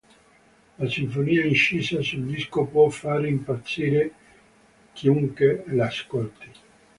La 0.79 0.89
sinfonia 0.89 1.45
incisa 1.45 2.01
sul 2.01 2.23
disco 2.25 2.65
può 2.65 2.89
far 2.89 3.27
impazzire 3.27 4.11
chiunque 4.93 5.63
la 5.67 5.85
ascolti. 5.85 6.49